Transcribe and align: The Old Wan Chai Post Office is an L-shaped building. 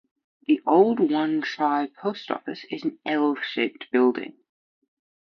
The 0.47 0.59
Old 0.65 0.99
Wan 1.11 1.43
Chai 1.43 1.85
Post 1.95 2.31
Office 2.31 2.65
is 2.71 2.83
an 2.83 2.97
L-shaped 3.05 3.91
building. 3.91 4.33